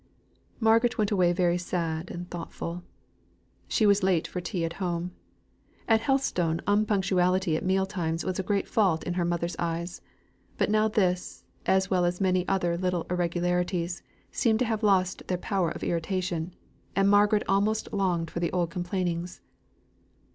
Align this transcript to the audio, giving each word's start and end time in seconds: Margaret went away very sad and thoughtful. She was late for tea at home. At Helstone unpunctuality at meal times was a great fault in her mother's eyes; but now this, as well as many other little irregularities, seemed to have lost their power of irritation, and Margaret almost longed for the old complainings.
Margaret 0.59 0.97
went 0.97 1.11
away 1.11 1.31
very 1.31 1.59
sad 1.59 2.09
and 2.09 2.27
thoughtful. 2.27 2.81
She 3.67 3.85
was 3.85 4.01
late 4.01 4.25
for 4.27 4.41
tea 4.41 4.65
at 4.65 4.73
home. 4.81 5.11
At 5.87 6.01
Helstone 6.01 6.59
unpunctuality 6.65 7.55
at 7.55 7.63
meal 7.63 7.85
times 7.85 8.25
was 8.25 8.39
a 8.39 8.41
great 8.41 8.67
fault 8.67 9.03
in 9.03 9.13
her 9.13 9.23
mother's 9.25 9.55
eyes; 9.59 10.01
but 10.57 10.71
now 10.71 10.87
this, 10.87 11.43
as 11.67 11.91
well 11.91 12.03
as 12.03 12.19
many 12.19 12.47
other 12.47 12.75
little 12.77 13.05
irregularities, 13.11 14.01
seemed 14.31 14.57
to 14.57 14.65
have 14.65 14.81
lost 14.81 15.27
their 15.27 15.37
power 15.37 15.69
of 15.69 15.83
irritation, 15.83 16.55
and 16.95 17.07
Margaret 17.07 17.43
almost 17.47 17.93
longed 17.93 18.31
for 18.31 18.39
the 18.39 18.51
old 18.51 18.71
complainings. 18.71 19.39